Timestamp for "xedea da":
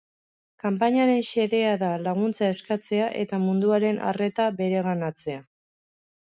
1.31-1.89